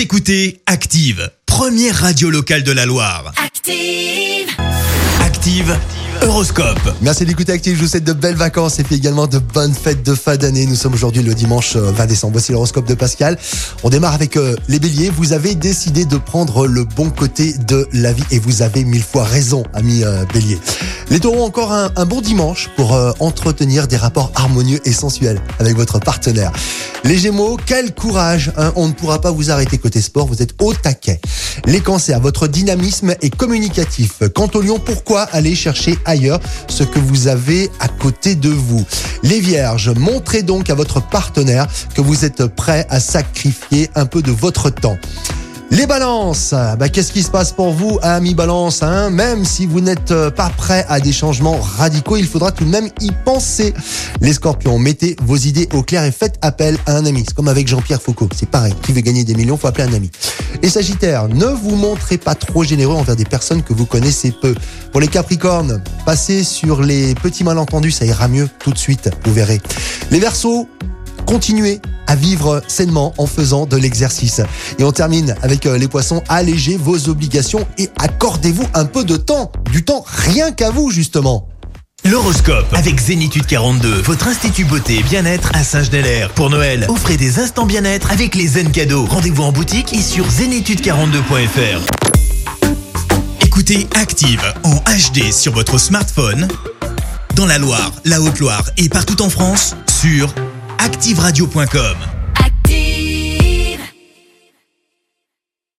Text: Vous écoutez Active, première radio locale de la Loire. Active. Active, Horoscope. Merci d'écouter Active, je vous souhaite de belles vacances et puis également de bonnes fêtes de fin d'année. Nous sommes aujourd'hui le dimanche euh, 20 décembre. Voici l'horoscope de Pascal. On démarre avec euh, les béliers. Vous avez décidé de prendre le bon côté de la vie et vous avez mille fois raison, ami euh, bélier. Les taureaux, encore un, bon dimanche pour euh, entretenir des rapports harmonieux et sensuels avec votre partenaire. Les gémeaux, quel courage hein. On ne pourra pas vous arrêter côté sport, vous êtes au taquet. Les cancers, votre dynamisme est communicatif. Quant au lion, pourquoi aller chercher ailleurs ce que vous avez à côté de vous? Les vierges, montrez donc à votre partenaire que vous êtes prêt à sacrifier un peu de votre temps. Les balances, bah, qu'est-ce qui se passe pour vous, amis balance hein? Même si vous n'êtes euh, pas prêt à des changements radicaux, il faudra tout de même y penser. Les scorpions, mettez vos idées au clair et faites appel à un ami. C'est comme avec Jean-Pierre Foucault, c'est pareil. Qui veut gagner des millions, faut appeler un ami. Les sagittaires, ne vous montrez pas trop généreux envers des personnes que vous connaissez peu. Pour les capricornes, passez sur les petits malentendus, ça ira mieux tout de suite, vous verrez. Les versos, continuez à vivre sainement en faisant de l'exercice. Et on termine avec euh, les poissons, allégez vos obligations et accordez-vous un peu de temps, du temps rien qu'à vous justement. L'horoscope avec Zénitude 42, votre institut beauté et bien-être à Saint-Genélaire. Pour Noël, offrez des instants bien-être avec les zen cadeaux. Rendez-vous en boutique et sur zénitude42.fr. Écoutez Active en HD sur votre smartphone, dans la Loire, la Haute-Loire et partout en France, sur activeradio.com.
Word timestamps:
Vous 0.00 0.04
écoutez 0.04 0.62
Active, 0.64 1.30
première 1.44 1.94
radio 1.94 2.30
locale 2.30 2.62
de 2.62 2.72
la 2.72 2.86
Loire. 2.86 3.34
Active. 3.36 4.48
Active, 5.20 5.76
Horoscope. 6.22 6.96
Merci 7.02 7.26
d'écouter 7.26 7.52
Active, 7.52 7.76
je 7.76 7.82
vous 7.82 7.86
souhaite 7.86 8.04
de 8.04 8.14
belles 8.14 8.34
vacances 8.34 8.78
et 8.78 8.82
puis 8.82 8.94
également 8.94 9.26
de 9.26 9.38
bonnes 9.38 9.74
fêtes 9.74 10.02
de 10.02 10.14
fin 10.14 10.36
d'année. 10.36 10.64
Nous 10.64 10.74
sommes 10.74 10.94
aujourd'hui 10.94 11.22
le 11.22 11.34
dimanche 11.34 11.76
euh, 11.76 11.92
20 11.92 12.06
décembre. 12.06 12.32
Voici 12.32 12.50
l'horoscope 12.52 12.86
de 12.86 12.94
Pascal. 12.94 13.36
On 13.82 13.90
démarre 13.90 14.14
avec 14.14 14.38
euh, 14.38 14.56
les 14.68 14.78
béliers. 14.78 15.10
Vous 15.10 15.34
avez 15.34 15.54
décidé 15.54 16.06
de 16.06 16.16
prendre 16.16 16.66
le 16.66 16.84
bon 16.84 17.10
côté 17.10 17.52
de 17.52 17.86
la 17.92 18.14
vie 18.14 18.24
et 18.30 18.38
vous 18.38 18.62
avez 18.62 18.84
mille 18.84 19.02
fois 19.02 19.24
raison, 19.24 19.64
ami 19.74 20.02
euh, 20.02 20.24
bélier. 20.32 20.58
Les 21.10 21.18
taureaux, 21.18 21.44
encore 21.44 21.72
un, 21.72 22.06
bon 22.06 22.20
dimanche 22.20 22.70
pour 22.76 22.94
euh, 22.94 23.10
entretenir 23.18 23.88
des 23.88 23.96
rapports 23.96 24.30
harmonieux 24.36 24.78
et 24.84 24.92
sensuels 24.92 25.40
avec 25.58 25.74
votre 25.74 25.98
partenaire. 25.98 26.52
Les 27.02 27.18
gémeaux, 27.18 27.56
quel 27.66 27.92
courage 27.92 28.52
hein. 28.56 28.72
On 28.76 28.86
ne 28.86 28.92
pourra 28.92 29.20
pas 29.20 29.32
vous 29.32 29.50
arrêter 29.50 29.76
côté 29.76 30.00
sport, 30.00 30.28
vous 30.28 30.40
êtes 30.40 30.54
au 30.60 30.72
taquet. 30.72 31.20
Les 31.66 31.80
cancers, 31.80 32.20
votre 32.20 32.46
dynamisme 32.46 33.16
est 33.22 33.34
communicatif. 33.34 34.22
Quant 34.36 34.48
au 34.54 34.60
lion, 34.60 34.78
pourquoi 34.78 35.22
aller 35.22 35.56
chercher 35.56 35.98
ailleurs 36.04 36.38
ce 36.68 36.84
que 36.84 37.00
vous 37.00 37.26
avez 37.26 37.70
à 37.80 37.88
côté 37.88 38.36
de 38.36 38.50
vous? 38.50 38.84
Les 39.24 39.40
vierges, 39.40 39.90
montrez 39.90 40.42
donc 40.42 40.70
à 40.70 40.74
votre 40.74 41.04
partenaire 41.04 41.66
que 41.92 42.00
vous 42.00 42.24
êtes 42.24 42.46
prêt 42.46 42.86
à 42.88 43.00
sacrifier 43.00 43.90
un 43.96 44.06
peu 44.06 44.22
de 44.22 44.30
votre 44.30 44.70
temps. 44.70 44.96
Les 45.72 45.86
balances, 45.86 46.52
bah, 46.52 46.88
qu'est-ce 46.88 47.12
qui 47.12 47.22
se 47.22 47.30
passe 47.30 47.52
pour 47.52 47.72
vous, 47.72 48.00
amis 48.02 48.34
balance 48.34 48.82
hein? 48.82 49.08
Même 49.08 49.44
si 49.44 49.66
vous 49.66 49.80
n'êtes 49.80 50.10
euh, 50.10 50.28
pas 50.28 50.50
prêt 50.50 50.84
à 50.88 50.98
des 50.98 51.12
changements 51.12 51.60
radicaux, 51.60 52.16
il 52.16 52.26
faudra 52.26 52.50
tout 52.50 52.64
de 52.64 52.70
même 52.70 52.88
y 53.00 53.12
penser. 53.24 53.72
Les 54.20 54.32
scorpions, 54.32 54.80
mettez 54.80 55.14
vos 55.22 55.36
idées 55.36 55.68
au 55.72 55.84
clair 55.84 56.02
et 56.02 56.10
faites 56.10 56.38
appel 56.42 56.76
à 56.86 56.96
un 56.96 57.06
ami. 57.06 57.22
C'est 57.24 57.34
comme 57.34 57.46
avec 57.46 57.68
Jean-Pierre 57.68 58.02
Foucault, 58.02 58.28
c'est 58.34 58.50
pareil. 58.50 58.74
Qui 58.82 58.92
veut 58.92 59.00
gagner 59.00 59.22
des 59.22 59.36
millions, 59.36 59.56
faut 59.56 59.68
appeler 59.68 59.84
un 59.84 59.94
ami. 59.94 60.10
Les 60.60 60.70
sagittaires, 60.70 61.28
ne 61.28 61.46
vous 61.46 61.76
montrez 61.76 62.18
pas 62.18 62.34
trop 62.34 62.64
généreux 62.64 62.96
envers 62.96 63.14
des 63.14 63.24
personnes 63.24 63.62
que 63.62 63.72
vous 63.72 63.86
connaissez 63.86 64.32
peu. 64.32 64.56
Pour 64.90 65.00
les 65.00 65.08
capricornes, 65.08 65.80
passez 66.04 66.42
sur 66.42 66.82
les 66.82 67.14
petits 67.14 67.44
malentendus, 67.44 67.92
ça 67.92 68.04
ira 68.04 68.26
mieux 68.26 68.48
tout 68.58 68.72
de 68.72 68.78
suite, 68.78 69.08
vous 69.24 69.32
verrez. 69.32 69.60
Les 70.10 70.18
versos, 70.18 70.66
continuez 71.30 71.80
à 72.08 72.16
vivre 72.16 72.60
sainement 72.66 73.14
en 73.16 73.24
faisant 73.28 73.64
de 73.64 73.76
l'exercice. 73.76 74.40
Et 74.80 74.84
on 74.84 74.90
termine 74.90 75.36
avec 75.42 75.64
euh, 75.64 75.78
les 75.78 75.86
poissons, 75.86 76.24
allégez 76.28 76.76
vos 76.76 77.08
obligations 77.08 77.68
et 77.78 77.88
accordez-vous 78.00 78.66
un 78.74 78.84
peu 78.84 79.04
de 79.04 79.14
temps, 79.14 79.52
du 79.70 79.84
temps 79.84 80.04
rien 80.04 80.50
qu'à 80.50 80.70
vous 80.70 80.90
justement. 80.90 81.48
L'horoscope 82.04 82.66
avec 82.72 82.98
Zénitude 82.98 83.46
42, 83.46 84.00
votre 84.02 84.26
institut 84.26 84.64
beauté 84.64 84.98
et 84.98 85.02
bien-être 85.04 85.52
à 85.54 85.62
Saint-Genélaire. 85.62 86.30
Pour 86.30 86.50
Noël, 86.50 86.86
offrez 86.88 87.16
des 87.16 87.38
instants 87.38 87.66
bien-être 87.66 88.10
avec 88.10 88.34
les 88.34 88.48
zen 88.48 88.72
cadeaux. 88.72 89.04
Rendez-vous 89.04 89.44
en 89.44 89.52
boutique 89.52 89.92
et 89.92 90.02
sur 90.02 90.26
zénitude42.fr. 90.26 91.86
Écoutez 93.46 93.86
Active 93.94 94.42
en 94.64 94.74
HD 94.74 95.30
sur 95.30 95.52
votre 95.52 95.78
smartphone, 95.78 96.48
dans 97.36 97.46
la 97.46 97.58
Loire, 97.58 97.92
la 98.04 98.20
Haute-Loire 98.20 98.64
et 98.78 98.88
partout 98.88 99.22
en 99.22 99.30
France, 99.30 99.76
sur 100.00 100.34
activeradio.com. 100.80 102.19